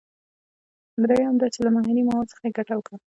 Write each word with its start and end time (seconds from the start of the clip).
دریم 1.07 1.35
دا 1.41 1.47
چې 1.53 1.59
له 1.65 1.69
محلي 1.75 2.03
موادو 2.07 2.31
څخه 2.31 2.43
یې 2.47 2.55
ګټه 2.57 2.73
وکړه. 2.75 2.97